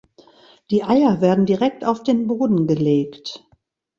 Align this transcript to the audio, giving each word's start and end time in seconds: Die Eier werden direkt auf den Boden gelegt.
Die 0.71 0.83
Eier 0.83 1.21
werden 1.21 1.45
direkt 1.45 1.85
auf 1.85 2.01
den 2.01 2.25
Boden 2.25 2.65
gelegt. 2.65 3.45